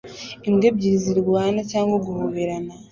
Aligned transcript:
Imbwa 0.47 0.65
ebyiri 0.69 0.97
zirwana 1.03 1.59
cyangwa 1.71 1.95
guhobera 2.05 2.55